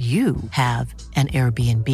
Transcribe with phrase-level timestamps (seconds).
[0.00, 1.86] you have an Airbnb.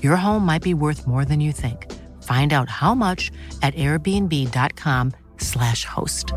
[0.00, 1.90] Your home might be worth more than you think.
[2.22, 6.32] Find out how much at airbnb.com/slash host.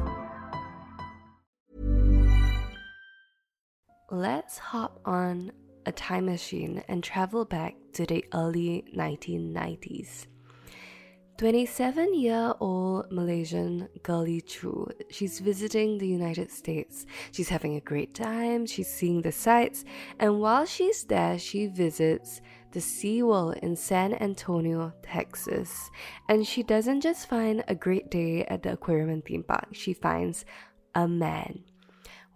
[4.10, 5.52] Let's hop on
[5.86, 10.26] a time machine and travel back to the early 1990s.
[11.38, 14.88] 27 year old Malaysian Girly Chew.
[15.10, 17.06] She's visiting the United States.
[17.34, 19.84] She's having a great time, she's seeing the sights,
[20.18, 22.40] and while she's there, she visits
[22.72, 25.92] the SeaWorld in San Antonio, Texas.
[26.30, 29.94] And she doesn't just find a great day at the aquarium and theme park, she
[29.94, 30.46] finds
[30.94, 31.64] a man.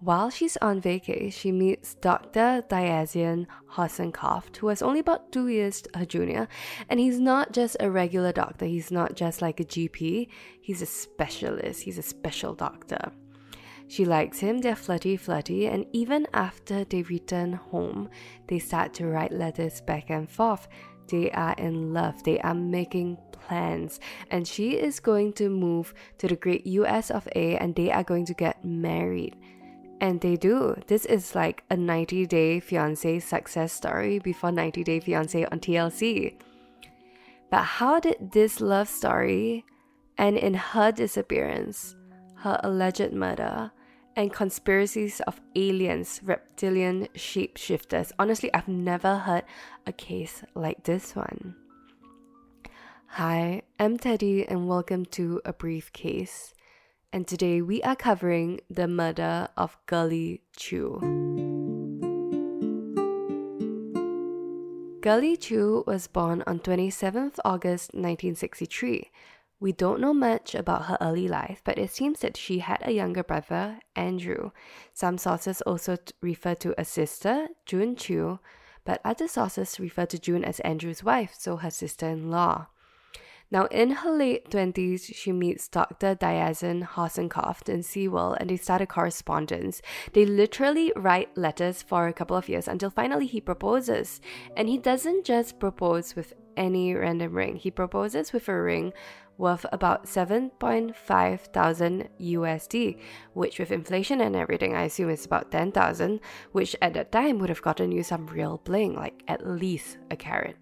[0.02, 2.64] While she's on vacay, she meets Dr.
[2.69, 6.47] Diazien Hossencofft, who was only about two years her junior,
[6.88, 10.30] and he's not just a regular doctor, he's not just like a GP,
[10.61, 13.11] he's a specialist, he's a special doctor.
[13.89, 18.09] She likes him, they're flirty flirty, and even after they return home,
[18.47, 20.70] they start to write letters back and forth.
[21.09, 24.00] They are in love, they are making plans,
[24.31, 28.03] and she is going to move to the great US of A and they are
[28.03, 29.36] going to get married.
[30.02, 30.75] And they do.
[30.88, 36.36] This is like a 90 Day Fiancé success story before 90 Day Fiancé on TLC.
[37.50, 39.66] But how did this love story
[40.17, 41.95] end in her disappearance,
[42.36, 43.72] her alleged murder,
[44.16, 48.14] and conspiracies of aliens, reptilian shapeshifters?
[48.17, 49.44] Honestly, I've never heard
[49.86, 51.55] a case like this one.
[53.08, 56.53] Hi, I'm Teddy, and welcome to A Brief Case
[57.11, 60.99] and today we are covering the murder of Gully Chew.
[65.02, 69.09] Gully Chew was born on 27th August 1963.
[69.59, 72.92] We don't know much about her early life, but it seems that she had a
[72.92, 74.52] younger brother, Andrew.
[74.93, 78.39] Some sources also refer to a sister, June Chew,
[78.86, 82.67] but other sources refer to June as Andrew's wife, so her sister in law.
[83.52, 86.15] Now, in her late 20s, she meets Dr.
[86.15, 89.82] Diazien Hossencofft in SeaWorld and they start a correspondence.
[90.14, 94.21] They literally write letters for a couple of years until finally he proposes.
[94.55, 98.93] And he doesn't just propose with any random ring, he proposes with a ring
[99.38, 102.99] worth about 7.5 thousand USD,
[103.33, 106.20] which with inflation and everything, I assume is about 10,000,
[106.52, 110.17] which at that time would have gotten you some real bling, like at least a
[110.17, 110.58] carat.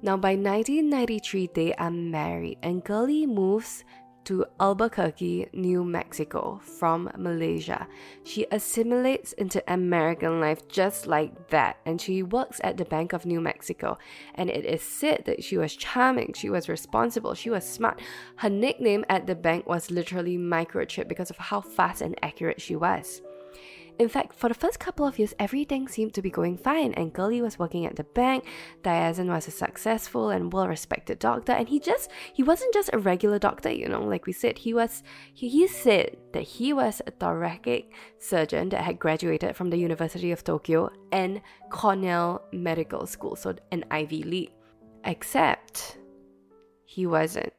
[0.00, 3.84] Now, by 1993, they are married, and Girly moves
[4.28, 7.88] to Albuquerque, New Mexico from Malaysia.
[8.24, 13.26] She assimilates into American life just like that, and she works at the Bank of
[13.26, 13.96] New Mexico.
[14.34, 18.00] And it is said that she was charming, she was responsible, she was smart.
[18.36, 22.76] Her nickname at the bank was literally Microchip because of how fast and accurate she
[22.76, 23.22] was.
[23.98, 27.12] In fact, for the first couple of years, everything seemed to be going fine, and
[27.12, 28.44] Girly was working at the bank.
[28.82, 33.40] Diazien was a successful and well-respected doctor, and he just he wasn't just a regular
[33.40, 34.58] doctor, you know, like we said.
[34.58, 35.02] He was
[35.34, 40.30] he, he said that he was a thoracic surgeon that had graduated from the University
[40.30, 44.52] of Tokyo and Cornell Medical School, so an Ivy League.
[45.04, 45.98] Except
[46.84, 47.52] he wasn't.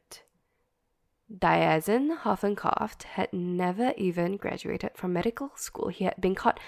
[1.32, 5.90] Diazien Hossencofft had never even graduated from medical school.
[5.90, 6.60] He had been caught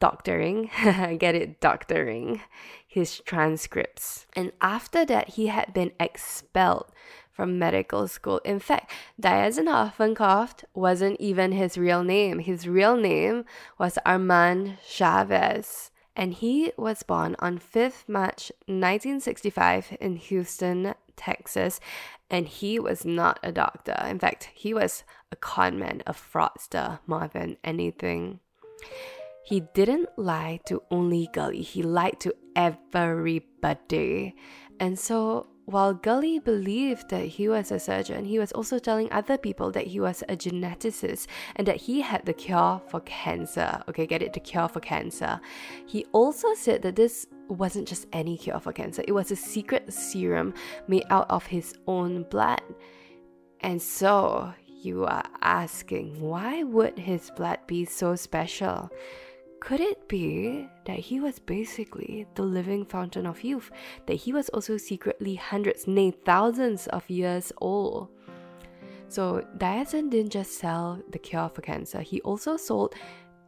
[0.00, 0.70] doctoring,
[1.18, 2.40] get it, doctoring
[2.86, 4.26] his transcripts.
[4.34, 6.92] And after that, he had been expelled
[7.32, 8.38] from medical school.
[8.44, 12.38] In fact, Diazien Hossencofft wasn't even his real name.
[12.40, 13.44] His real name
[13.78, 15.90] was Armand Chavez.
[16.18, 21.78] And he was born on 5th March 1965 in Houston, Texas,
[22.28, 23.94] and he was not a doctor.
[24.04, 28.40] In fact, he was a conman, a fraudster more than anything.
[29.44, 34.34] He didn't lie to only Gully, he lied to everybody.
[34.80, 39.36] And so while Gully believed that he was a surgeon, he was also telling other
[39.36, 41.26] people that he was a geneticist
[41.56, 43.82] and that he had the cure for cancer.
[43.86, 44.32] Okay, get it?
[44.32, 45.38] The cure for cancer.
[45.84, 49.92] He also said that this wasn't just any cure for cancer, it was a secret
[49.92, 50.54] serum
[50.86, 52.62] made out of his own blood.
[53.60, 58.90] And so you are asking, why would his blood be so special?
[59.60, 63.70] Could it be that he was basically the living fountain of youth?
[64.06, 68.08] That he was also secretly hundreds, nay, thousands of years old?
[69.08, 72.94] So, Diazien didn't just sell the cure for cancer, he also sold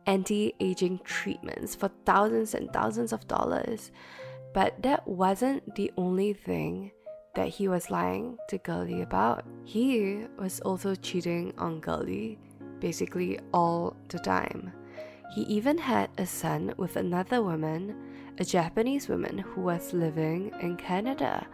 [0.07, 3.93] anti aging treatments for thousands and thousands of dollars.
[4.53, 6.91] But that wasn't the only thing
[7.35, 9.45] that he was lying to Gully about.
[9.65, 12.39] He was also cheating on Gully
[12.81, 14.73] basically all the time.
[15.31, 17.95] He even had a son with another woman,
[18.39, 21.47] a Japanese woman who was living in Canada.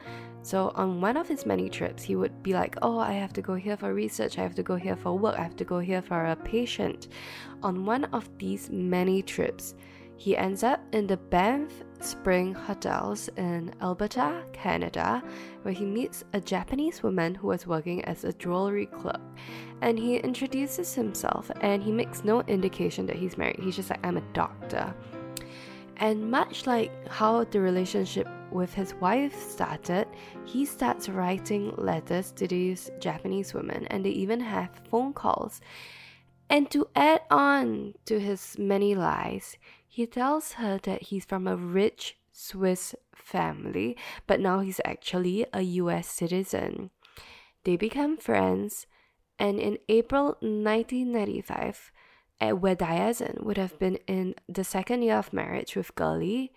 [0.42, 3.42] So, on one of his many trips, he would be like, Oh, I have to
[3.42, 5.78] go here for research, I have to go here for work, I have to go
[5.78, 7.08] here for a patient.
[7.62, 9.74] On one of these many trips,
[10.16, 15.22] he ends up in the Banff Spring Hotels in Alberta, Canada,
[15.62, 19.20] where he meets a Japanese woman who was working as a jewelry clerk.
[19.82, 23.60] And he introduces himself and he makes no indication that he's married.
[23.60, 24.94] He's just like, I'm a doctor.
[25.98, 30.06] And much like how the relationship with his wife started,
[30.44, 35.60] he starts writing letters to these Japanese women, and they even have phone calls.
[36.48, 39.56] And to add on to his many lies,
[39.96, 43.96] he tells her that he's from a rich Swiss family,
[44.26, 46.90] but now he's actually a US citizen.
[47.64, 48.86] They become friends,
[49.38, 51.92] and in April 1995,
[52.60, 56.52] where Diazien would have been in the second year of marriage with Girly,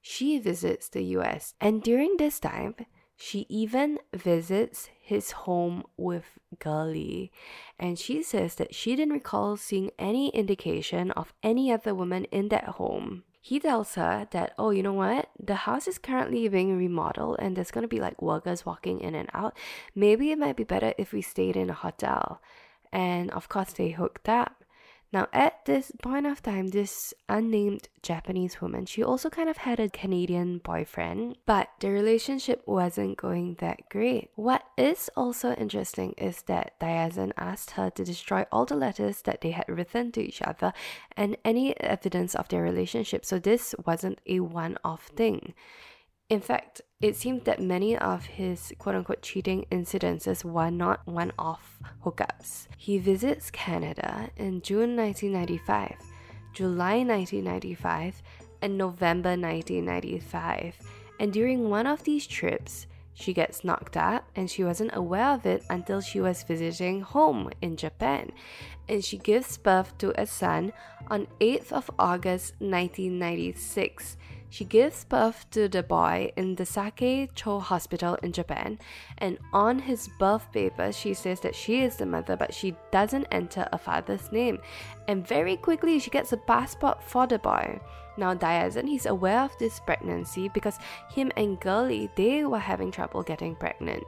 [0.00, 1.54] she visits the US.
[1.60, 2.76] And during this time,
[3.16, 6.24] she even visits his home with
[6.58, 7.30] Gully,
[7.78, 12.48] and she says that she didn't recall seeing any indication of any other woman in
[12.48, 13.24] that home.
[13.40, 15.28] He tells her that, oh, you know what?
[15.38, 19.28] The house is currently being remodeled and there's gonna be like workers walking in and
[19.34, 19.54] out.
[19.94, 22.40] Maybe it might be better if we stayed in a hotel.
[22.90, 24.63] And of course, they hooked up.
[25.14, 29.78] Now, at this point of time, this unnamed Japanese woman, she also kind of had
[29.78, 34.30] a Canadian boyfriend, but the relationship wasn't going that great.
[34.34, 39.40] What is also interesting is that Diazien asked her to destroy all the letters that
[39.40, 40.72] they had written to each other
[41.16, 45.54] and any evidence of their relationship, so this wasn't a one off thing.
[46.34, 51.30] In fact, it seemed that many of his quote unquote cheating incidences were not one
[51.38, 52.66] off hookups.
[52.76, 55.94] He visits Canada in June 1995,
[56.52, 58.20] July 1995,
[58.62, 60.74] and November 1995.
[61.20, 65.46] And during one of these trips, she gets knocked up and she wasn't aware of
[65.46, 68.32] it until she was visiting home in Japan.
[68.88, 70.72] And she gives birth to a son
[71.06, 74.16] on 8th of August 1996
[74.54, 78.78] she gives birth to the boy in the Sakai-cho Hospital in Japan,
[79.18, 83.26] and on his birth paper, she says that she is the mother, but she doesn't
[83.32, 84.60] enter a father's name.
[85.08, 87.80] And very quickly, she gets a passport for the boy.
[88.16, 90.78] Now, Diazien, he's aware of this pregnancy because
[91.10, 94.04] him and Girly, they were having trouble getting pregnant.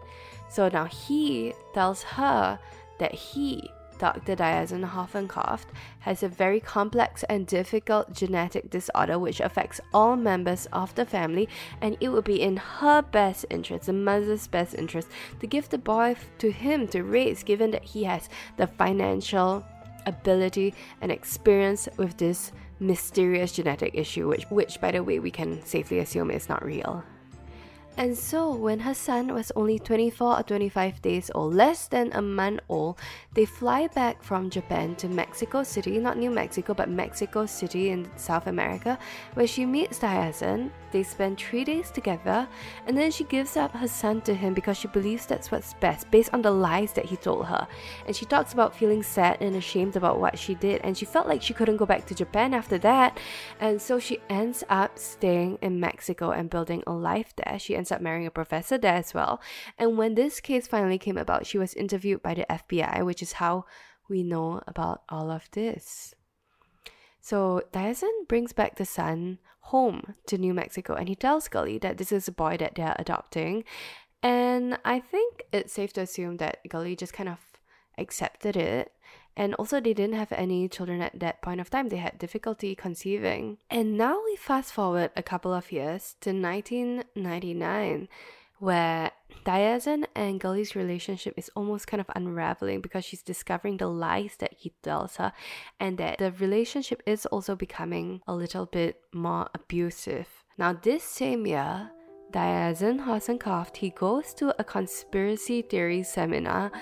[0.49, 2.61] So now he tells her
[3.01, 4.37] that he Dr.
[4.37, 5.63] Diazien Hoffenkopf
[6.01, 11.49] has a very complex and difficult genetic disorder which affects all members of the family,
[11.81, 15.09] and it would be in her best interest, the mother's best interest,
[15.41, 19.65] to give the boy to him to raise, given that he has the financial
[20.07, 25.65] ability and experience with this mysterious genetic issue, which, which by the way, we can
[25.65, 27.03] safely assume is not real.
[27.99, 32.21] And so, when her son was only 24 or 25 days old, less than a
[32.21, 32.99] month old,
[33.33, 38.07] they fly back from Japan to Mexico City, not New Mexico, but Mexico City in
[38.17, 38.99] South America,
[39.33, 40.71] where she meets Diazien.
[40.97, 42.49] They spend three days together,
[42.87, 46.11] and then she gives up her son to him because she believes that's what's best,
[46.11, 47.69] based on the lies that he told her.
[48.07, 51.29] And she talks about feeling sad and ashamed about what she did, and she felt
[51.29, 53.19] like she couldn't go back to Japan after that,
[53.61, 57.59] and so she ends up staying in Mexico and building a life there.
[57.59, 59.38] She ends up marrying a professor there as well.
[59.76, 63.33] And when this case finally came about, she was interviewed by the FBI, which is
[63.33, 63.67] how
[64.09, 66.15] we know about all of this.
[67.21, 69.41] So Diazien brings back the son
[69.73, 72.96] home to New Mexico and he tells Girly that this is a boy that they're
[72.99, 73.64] adopting.
[74.23, 77.38] And I think it's safe to assume that Gully just kind of
[77.99, 78.92] accepted it
[79.37, 81.90] and also, they didn't have any children at that point of time.
[81.90, 83.58] They had difficulty conceiving.
[83.68, 88.08] And now we fast forward a couple of years to 1999,
[88.59, 89.11] where
[89.45, 94.55] Diazien and Gully's relationship is almost kind of unraveling because she's discovering the lies that
[94.55, 95.33] he tells her,
[95.79, 100.29] and that the relationship is also becoming a little bit more abusive.
[100.59, 101.91] Now, this same year,
[102.33, 106.73] Diazien Hoffenkopf, he goes to a conspiracy theory seminar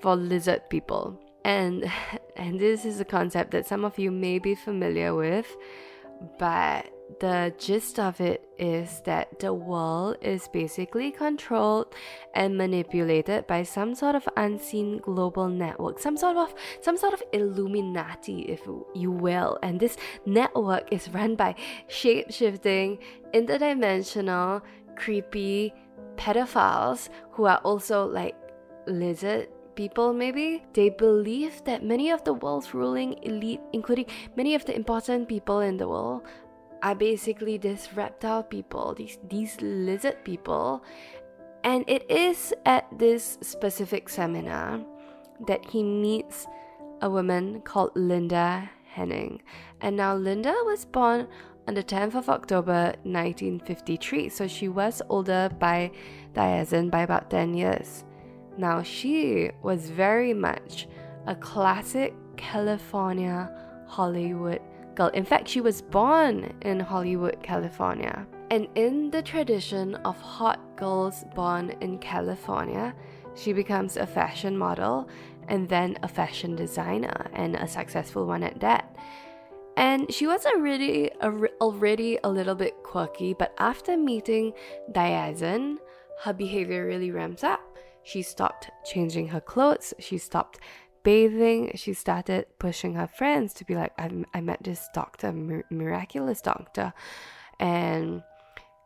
[0.00, 1.90] for lizard people and
[2.36, 5.56] and this is a concept that some of you may be familiar with
[6.38, 11.94] but the gist of it is that the world is basically controlled
[12.34, 17.22] and manipulated by some sort of unseen global network some sort of some sort of
[17.32, 18.60] illuminati if
[18.94, 19.58] you will.
[19.62, 21.54] And this network is run by
[21.88, 22.98] shape-shifting
[23.32, 24.62] interdimensional
[24.96, 25.74] creepy
[26.16, 28.34] pedophiles who are also like
[28.86, 34.06] lizard people, maybe, they believe that many of the world's ruling elite, including
[34.36, 36.22] many of the important people in the world,
[36.84, 40.84] are basically these reptile people, these, these lizard people.
[41.64, 44.84] And it is at this specific seminar
[45.46, 46.46] that he meets
[47.00, 49.42] a woman called Linda Henning.
[49.80, 51.26] And now Linda was born
[51.66, 55.90] on the 10th of October 1953, so she was older by
[56.34, 58.04] Diazien by about 10 years.
[58.58, 60.86] Now, she was very much
[61.26, 63.50] a classic California
[63.86, 64.60] Hollywood
[64.94, 65.08] girl.
[65.08, 68.26] In fact, she was born in Hollywood, California.
[68.50, 72.94] And in the tradition of hot girls born in California,
[73.34, 75.08] she becomes a fashion model
[75.48, 78.96] and then a fashion designer and a successful one at that.
[79.76, 81.10] And she was already
[81.60, 84.52] already a little bit quirky, but after meeting
[84.92, 85.78] Diazien,
[86.22, 87.60] her behavior really ramps up.
[88.04, 89.94] She stopped changing her clothes.
[89.98, 90.60] She stopped
[91.04, 91.72] bathing.
[91.76, 96.40] She started pushing her friends to be like, I, I met this doctor, mir- miraculous
[96.40, 96.92] doctor.
[97.60, 98.22] And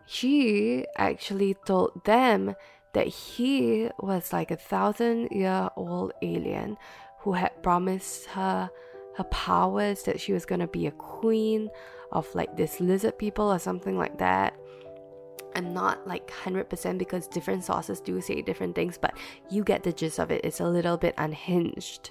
[0.06, 2.54] she actually told them
[2.92, 6.76] that he was like a thousand year old alien
[7.20, 8.70] who had promised her
[9.16, 11.68] her powers that she was going to be a queen
[12.12, 14.56] of like this lizard people or something like that
[15.54, 19.16] I'm not like 100% because different sources do say different things, but
[19.50, 20.44] you get the gist of it.
[20.44, 22.10] It's a little bit unhinged.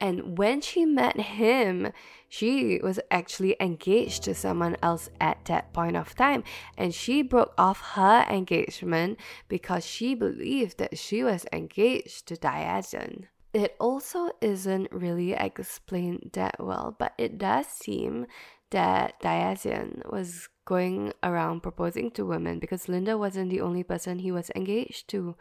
[0.00, 1.92] And when she met him,
[2.28, 6.44] she was actually engaged to someone else at that point of time.
[6.76, 9.18] And she broke off her engagement
[9.48, 13.24] because she believed that she was engaged to Diazien.
[13.52, 18.26] It also isn't really explained that well, but it does seem
[18.70, 24.30] that Diazien was going around proposing to women because Linda wasn't the only person he
[24.30, 25.34] was engaged to.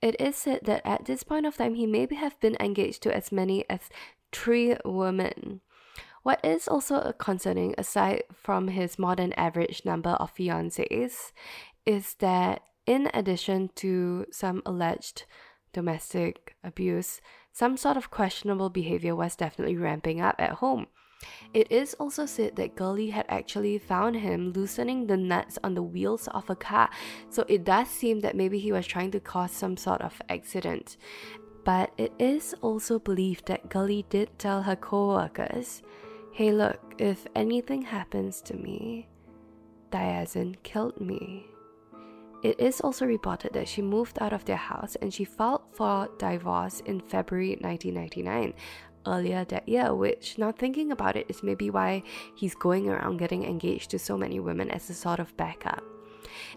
[0.00, 3.14] It is said that at this point of time he maybe have been engaged to
[3.14, 3.90] as many as
[4.32, 5.60] three women.
[6.22, 11.32] What is also concerning, aside from his more than average number of fiancées,
[11.84, 15.24] is that in addition to some alleged
[15.74, 17.20] domestic abuse,
[17.52, 20.86] some sort of questionable behavior was definitely ramping up at home.
[21.52, 25.82] It is also said that Gully had actually found him loosening the nuts on the
[25.82, 26.90] wheels of a car,
[27.28, 30.96] so it does seem that maybe he was trying to cause some sort of accident.
[31.64, 35.82] But it is also believed that Gully did tell her co workers,
[36.32, 39.08] hey, look, if anything happens to me,
[39.90, 41.46] Diazien killed me.
[42.42, 46.08] It is also reported that she moved out of their house and she filed for
[46.18, 48.54] divorce in February 1999,
[49.06, 52.02] earlier that year, which now thinking about it is maybe why
[52.34, 55.82] he's going around getting engaged to so many women as a sort of backup.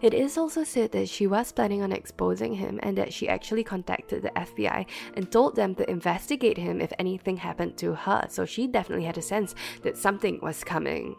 [0.02, 3.64] It is also said that she was planning on exposing him and that she actually
[3.64, 8.44] contacted the FBI and told them to investigate him if anything happened to her, so
[8.44, 11.16] she definitely had a sense that something was coming.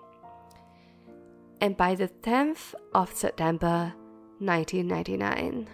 [1.62, 3.94] And by the 10th of September
[4.40, 5.68] 1999,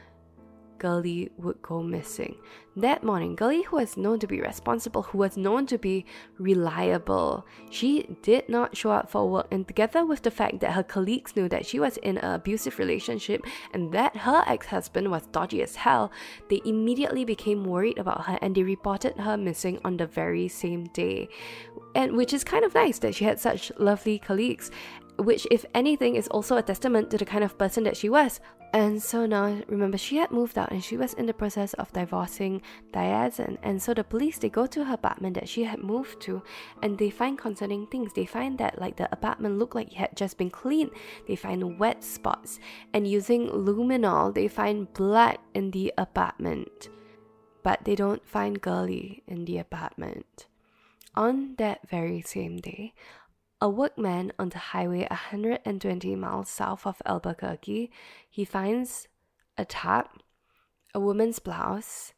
[0.82, 2.36] Girly would go missing.
[2.76, 6.06] That morning, Gully, who was known to be responsible, who was known to be
[6.40, 9.48] reliable, she did not show up for work.
[9.52, 12.80] And together with the fact that her colleagues knew that she was in an abusive
[12.80, 16.12] relationship and that her ex husband was dodgy as hell,
[16.50, 20.86] they immediately became worried about her and they reported her missing on the very same
[20.94, 21.30] day.
[21.94, 24.72] And which is kind of nice that she had such lovely colleagues
[25.18, 28.40] which, if anything, is also a testament to the kind of person that she was.
[28.74, 31.92] And so now, remember, she had moved out and she was in the process of
[31.92, 32.62] divorcing
[32.94, 33.58] Diazien.
[33.64, 36.42] And so the police, they go to her apartment that she had moved to
[36.82, 38.14] and they find concerning things.
[38.14, 40.92] They find that, like, the apartment looked like it had just been cleaned.
[41.28, 42.60] They find wet spots.
[42.94, 46.90] And using luminol, they find blood in the apartment.
[47.64, 50.48] But they don't find Girly in the apartment.
[51.14, 52.94] On that very same day,
[53.62, 57.92] a workman on the highway 120 miles south of Albuquerque,
[58.28, 59.08] he finds
[59.56, 60.24] a top,
[60.96, 62.14] a woman's blouse,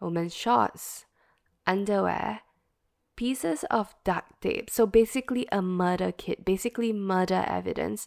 [0.00, 1.06] a woman's shorts,
[1.66, 2.40] underwear,
[3.16, 4.68] pieces of duct tape.
[4.68, 8.06] So basically, a murder kit, basically, murder evidence,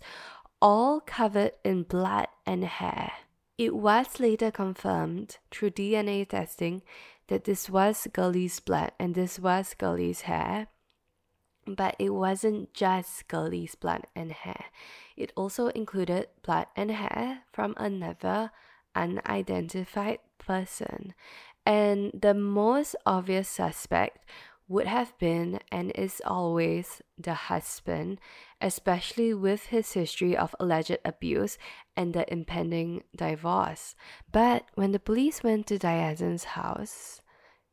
[0.61, 3.11] all covered in blood and hair.
[3.57, 6.83] It was later confirmed through DNA testing
[7.27, 10.67] that this was Gully's blood and this was Gully's hair
[11.67, 14.65] But it wasn't just Girly's blood and hair.
[15.17, 18.51] It also included blood and hair from another
[18.95, 21.13] unidentified person.
[21.65, 24.25] And the most obvious suspect
[24.69, 28.19] would have been and is always the husband,
[28.59, 31.57] especially with his history of alleged abuse
[31.95, 33.95] and the impending divorce.
[34.31, 37.21] But when the police went to Diazien's house,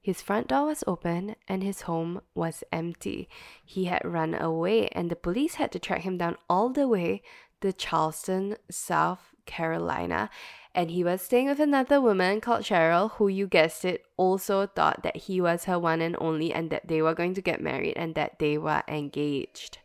[0.04, 3.26] his front door was open and his home was empty.
[3.64, 7.22] He had run away, and the police had to track him down all the way
[7.62, 10.28] to Charleston, South Carolina.
[10.74, 15.02] And he was staying with another woman called Cheryl, who you guessed it, also thought
[15.04, 17.96] that he was her one and only and that they were going to get married
[17.96, 19.78] and that they were engaged.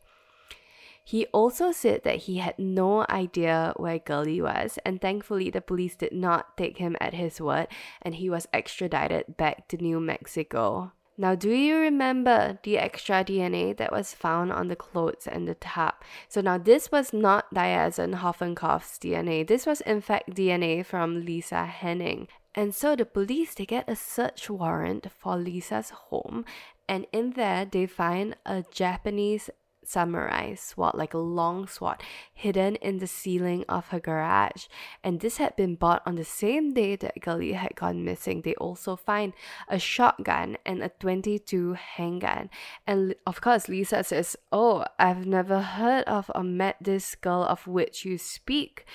[1.10, 5.96] He also said that he had no idea where Girly was, and thankfully the police
[5.96, 7.68] did not take him at his word
[8.04, 10.92] and he was extradited back to New Mexico.
[11.18, 15.56] Now, do you remember the extra DNA that was found on the clothes and the
[15.56, 16.04] tap?
[16.28, 19.48] So now this was not Diazien Hoffenkopf's DNA.
[19.48, 22.28] This was in fact DNA from Lisa Henning.
[22.54, 26.46] And so the police they get a search warrant for Lisa's home
[26.90, 29.50] and in there they find a Japanese
[29.90, 31.98] samurai sword, like a long sword,
[32.34, 34.68] hidden in the ceiling of her garage.
[35.04, 38.42] And this had been bought on the same day that Girly had gone missing.
[38.42, 39.34] They also find
[39.68, 42.50] a shotgun and a 22 handgun.
[42.86, 47.68] And of course, Lisa says, Oh, I've never heard of or met this girl of
[47.68, 48.86] which you speak.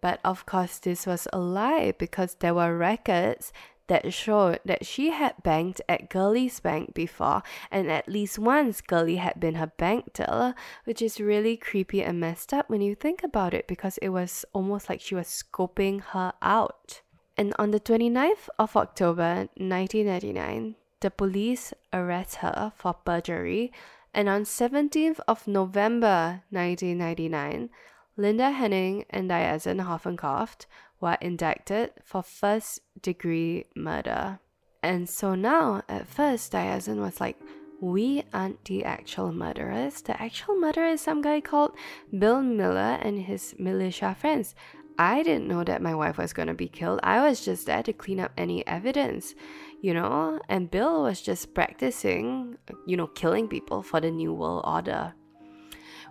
[0.00, 3.52] But of course, this was a lie because there were records
[3.88, 9.16] that showed that she had banked at Gully's bank before, and at least once Gully
[9.16, 13.22] had been her bank teller, which is really creepy and messed up when you think
[13.22, 17.02] about it because it was almost like she was scoping her out.
[17.36, 23.72] And on the 29th of October 1999, the police arrest her for perjury,
[24.14, 27.68] and on 17th of November 1999,
[28.16, 30.64] Linda Henning and Diazien Hoffenkopf
[31.00, 34.40] were indicted for first degree murder.
[34.82, 37.38] And so now, at first, Diazien was like,
[37.80, 40.00] we aren't the actual murderers.
[40.00, 41.76] The actual murderer is some guy called
[42.16, 44.54] Bill Miller and his militia friends.
[44.98, 47.00] I didn't know that my wife was going to be killed.
[47.02, 49.34] I was just there to clean up any evidence,
[49.82, 50.40] you know?
[50.48, 52.56] And Bill was just practicing,
[52.86, 55.12] you know, killing people for the New World Order,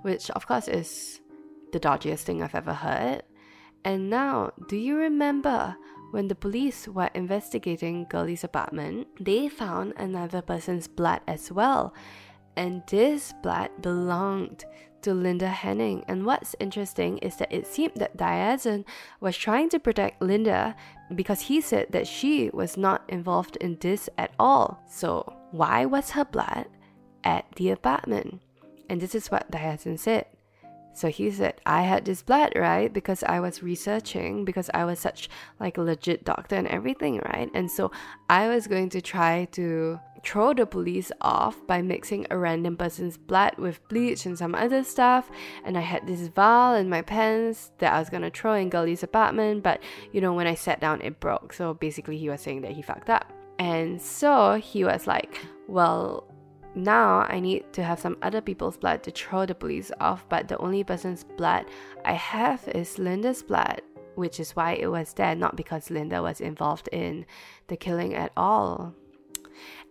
[0.04, 1.20] which, of course, is
[1.72, 3.24] the dodgiest thing I've ever heard.
[3.86, 5.78] And now, do you remember
[6.10, 9.08] when the police were investigating Girly's apartment?
[9.20, 11.94] They found another person's blood as well.
[12.58, 14.66] And this blood belonged
[15.04, 16.04] to Linda Henning.
[16.08, 18.86] And what's interesting is that it seemed that Diazien
[19.20, 20.76] was trying to protect Linda
[21.14, 24.82] because he said that she was not involved in this at all.
[24.90, 26.66] So, why was her blood
[27.24, 28.42] at the apartment?
[28.90, 30.26] And this is what Diazien said.
[30.96, 32.92] So he said, I had this blood, right?
[32.92, 35.30] Because I was researching, because I was such
[35.60, 37.52] like a legit doctor and everything, right?
[37.54, 37.92] And so
[38.30, 43.18] I was going to try to throw the police off by mixing a random person's
[43.18, 45.30] blood with bleach and some other stuff.
[45.64, 49.04] And I had this vial in my pants that I was gonna throw in Gully's
[49.04, 49.82] apartment, but
[50.12, 51.54] you know, when I sat down, it broke.
[51.54, 53.32] So basically, he was saying that he fucked up.
[53.60, 56.28] And so he was like, Well,
[56.76, 60.48] now I need to have some other people's blood to throw the police off, but
[60.48, 61.66] the only person's blood
[62.04, 63.82] I have is Linda's blood,
[64.16, 67.26] which is why it was there, not because Linda was involved in
[67.68, 68.94] the killing at all.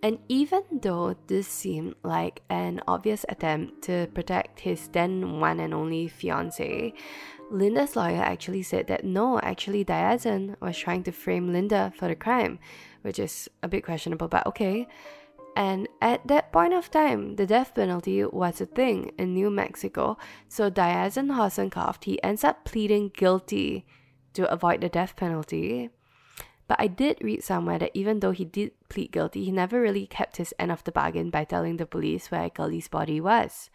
[0.02, 5.72] And even though this seemed like an obvious attempt to protect his then one and
[5.72, 6.92] only fiance,
[7.50, 12.14] Linda's lawyer actually said that no, actually Diazien was trying to frame Linda for the
[12.14, 12.58] crime,
[13.02, 14.86] which is a bit questionable, but okay.
[15.56, 20.18] And at that point of time, the death penalty was a thing in New Mexico.
[20.48, 23.86] So Diazien Hoffenkopf, he ends up pleading guilty
[24.34, 25.90] to avoid the death penalty.
[26.66, 30.06] But I did read somewhere that even though he did plead guilty, he never really
[30.06, 33.70] kept his end of the bargain by telling the police where Girly's body was.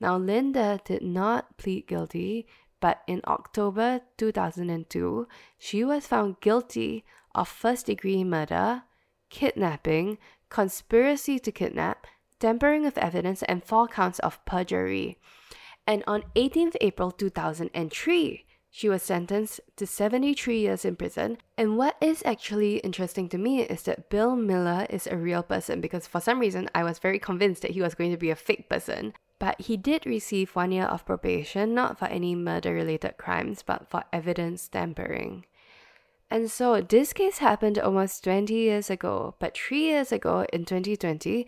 [0.00, 2.46] Now, Linda did not plead guilty,
[2.80, 8.82] but in October 2002, she was found guilty of first degree murder,
[9.30, 12.06] kidnapping, conspiracy to kidnap,
[12.40, 15.18] tampering with evidence, and four counts of perjury.
[15.86, 21.38] And on 18th April 2003, she was sentenced to 73 years in prison.
[21.56, 25.80] And what is actually interesting to me is that Bill Miller is a real person
[25.80, 28.34] because for some reason I was very convinced that he was going to be a
[28.34, 29.12] fake person.
[29.38, 33.88] But he did receive one year of probation, not for any murder related crimes, but
[33.88, 35.44] for evidence tampering.
[36.30, 41.46] And so this case happened almost 20 years ago, but three years ago in 2020,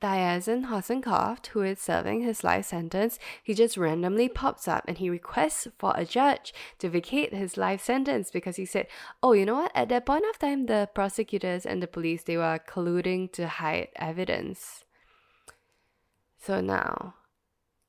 [0.00, 5.10] Diazien Hossencofft, who is serving his life sentence, he just randomly pops up and he
[5.10, 8.86] requests for a judge to vacate his life sentence because he said,
[9.22, 9.72] Oh, you know what?
[9.74, 13.88] At that point of time, the prosecutors and the police they were colluding to hide
[13.96, 14.84] evidence.
[16.38, 17.14] So now,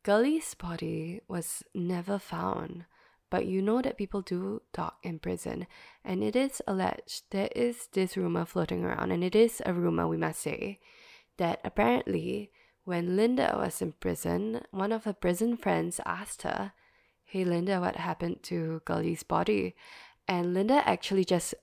[0.01, 2.85] Gully's body was never found.
[3.29, 5.67] But you know that people do talk in prison,
[6.03, 10.07] and it is alleged there is this rumor floating around, and it is a rumor,
[10.07, 10.79] we must say,
[11.37, 12.51] that apparently
[12.85, 16.73] when Linda was in prison, one of her prison friends asked her,
[17.23, 19.75] Hey Linda, what happened to Gully's body?
[20.27, 21.53] And Linda actually just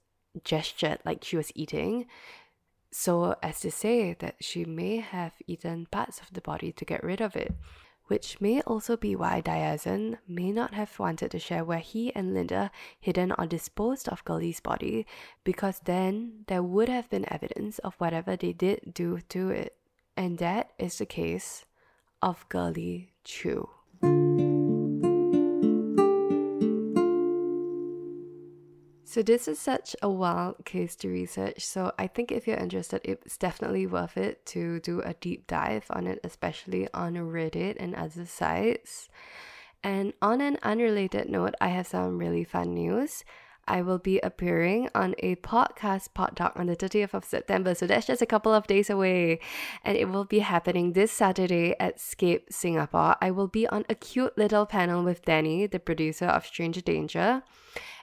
[0.45, 2.07] gestured like she was eating,
[2.93, 7.03] so as to say that she may have eaten parts of the body to get
[7.03, 7.53] rid of it
[8.07, 12.35] which may also be why Diazien may not have wanted to share where he and
[12.35, 15.07] Linda hidden or disposed of Gully's body,
[15.45, 19.77] because then there would have been evidence of whatever they did do to it.
[20.16, 21.64] And that is the case
[22.23, 23.69] of Gully Chew.
[29.17, 31.65] So this is such a wild case to research.
[31.65, 35.87] So I think if you're interested, it's definitely worth it to do a deep dive
[35.89, 39.09] on it, especially on Reddit and other sites.
[39.83, 43.25] And on an unrelated note, I have some really fun news.
[43.69, 47.75] I will be appearing on a podcast pod talk on the 30th of September.
[47.75, 49.41] So that's just a couple of days away.
[49.85, 53.17] And it will be happening this Saturday at Scape Singapore.
[53.21, 57.43] I will be on a cute little panel with Danny, the producer of Stranger Danger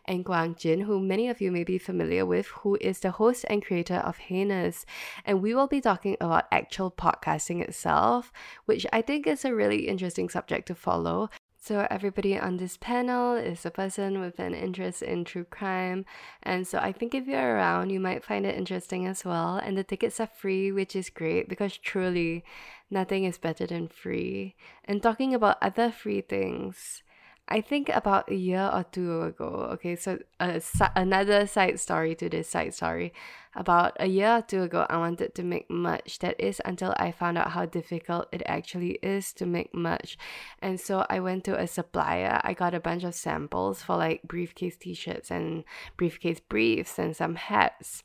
[0.06, 3.45] and Guang Jin, who many of you may be familiar with, who is the host
[3.49, 4.86] and creator of Heinous.
[5.26, 8.32] And we will be talking about actual podcasting itself,
[8.65, 11.30] which I think is a really interesting subject to follow.
[11.63, 16.04] So, everybody on this panel is a person with an interest in true crime.
[16.41, 19.56] And so, I think if you're around, you might find it interesting as well.
[19.63, 22.43] And the tickets are free, which is great because truly
[22.91, 24.56] nothing is better than free.
[24.84, 27.02] And talking about other free things,
[27.47, 29.69] I think about a year or two ago.
[29.76, 30.60] Okay, so uh,
[30.97, 33.13] another side story to this side story.
[33.55, 36.19] About a year or two ago, I wanted to make merch.
[36.19, 40.17] That is until I found out how difficult it actually is to make merch.
[40.59, 42.41] And so I went to a supplier.
[42.43, 45.65] I got a bunch of samples for like briefcase t shirts and
[45.97, 48.03] briefcase briefs and some hats.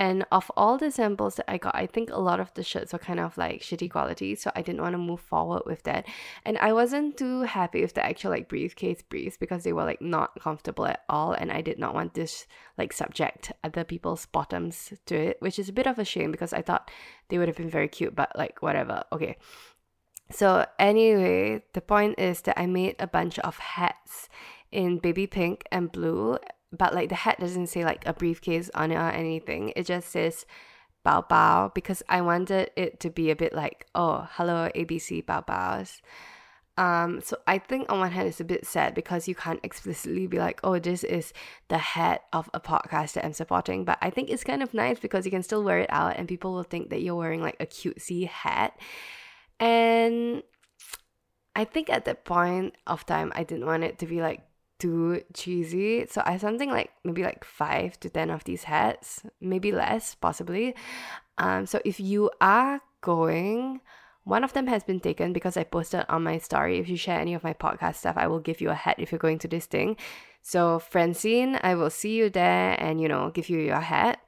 [0.00, 2.92] And of all the samples that I got, I think a lot of the shirts
[2.92, 4.34] were kind of like shitty quality.
[4.34, 6.06] So I didn't want to move forward with that.
[6.44, 10.02] And I wasn't too happy with the actual like briefcase briefs because they were like
[10.02, 11.32] not comfortable at all.
[11.32, 15.68] And I did not want this like subject other people's bottoms to it, which is
[15.68, 16.90] a bit of a shame because I thought
[17.28, 19.04] they would have been very cute, but like whatever.
[19.12, 19.36] Okay.
[20.30, 24.28] So anyway, the point is that I made a bunch of hats
[24.70, 26.38] in baby pink and blue
[26.72, 29.72] but like the hat doesn't say like a briefcase on it or anything.
[29.76, 30.44] It just says
[31.04, 35.46] bao bao because I wanted it to be a bit like, oh, hello, ABC bao
[35.46, 36.02] baos.
[36.78, 40.28] Um, so I think on one hand it's a bit sad because you can't explicitly
[40.28, 41.32] be like, oh, this is
[41.66, 43.84] the head of a podcast that I'm supporting.
[43.84, 46.28] But I think it's kind of nice because you can still wear it out and
[46.28, 48.78] people will think that you're wearing like a cutesy hat.
[49.58, 50.44] And
[51.56, 54.42] I think at that point of time I didn't want it to be like
[54.78, 56.06] too cheesy.
[56.06, 60.14] So I have something like maybe like five to ten of these hats, maybe less,
[60.14, 60.76] possibly.
[61.38, 63.80] Um, so if you are going,
[64.28, 66.78] one of them has been taken because I posted on my story.
[66.78, 69.10] If you share any of my podcast stuff, I will give you a hat if
[69.10, 69.96] you're going to this thing.
[70.42, 74.20] So Francine, I will see you there and you know give you your hat.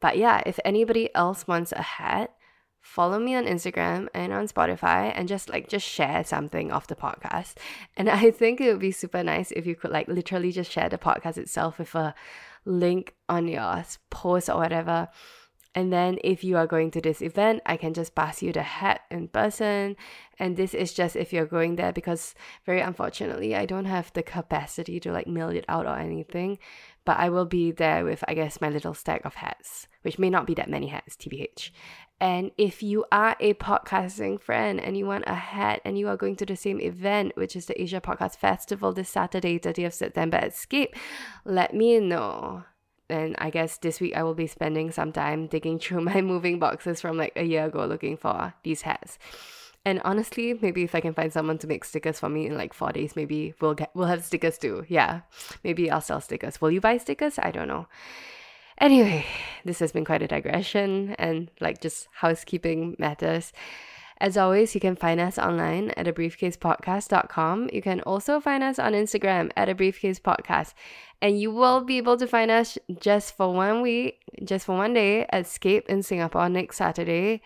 [0.00, 2.34] But yeah, if anybody else wants a hat,
[2.80, 6.96] follow me on Instagram and on Spotify and just like just share something of the
[6.96, 7.54] podcast.
[7.96, 10.88] And I think it would be super nice if you could like literally just share
[10.88, 12.16] the podcast itself with a
[12.64, 15.08] link on your post or whatever.
[15.74, 18.62] And then if you are going to this event, I can just pass you the
[18.62, 19.96] hat in person.
[20.38, 22.34] And this is just if you're going there because
[22.66, 26.58] very unfortunately, I don't have the capacity to like mail it out or anything.
[27.04, 30.28] But I will be there with, I guess, my little stack of hats, which may
[30.28, 31.70] not be that many hats, TBH.
[32.20, 36.18] And if you are a podcasting friend and you want a hat and you are
[36.18, 40.36] going to the same event, which is the Asia Podcast Festival this Saturday, 30th September
[40.36, 40.54] at
[41.46, 42.64] let me know.
[43.10, 46.58] And I guess this week I will be spending some time digging through my moving
[46.58, 49.18] boxes from like a year ago looking for these hats.
[49.84, 52.74] And honestly, maybe if I can find someone to make stickers for me in like
[52.74, 54.84] four days, maybe we'll get we'll have stickers too.
[54.88, 55.22] Yeah.
[55.64, 56.60] Maybe I'll sell stickers.
[56.60, 57.38] Will you buy stickers?
[57.38, 57.86] I don't know.
[58.78, 59.26] Anyway,
[59.64, 63.52] this has been quite a digression and like just housekeeping matters.
[64.22, 67.70] As always, you can find us online at a briefcasepodcast.com.
[67.72, 70.74] You can also find us on Instagram at a briefcase podcast.
[71.22, 74.94] And you will be able to find us just for one week, just for one
[74.94, 77.42] day at Scape in Singapore next Saturday.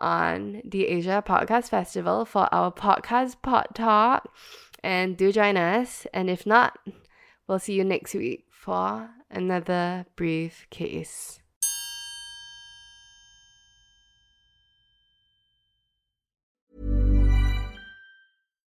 [0.00, 4.28] on the Asia Podcast Festival for our podcast Pod Talk.
[4.82, 6.06] And do join us.
[6.12, 6.78] And if not,
[7.46, 11.40] we'll see you next week for another briefcase.